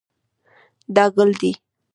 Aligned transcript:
دا 0.95 1.05
ګل 1.15 1.31
دی 1.41 1.51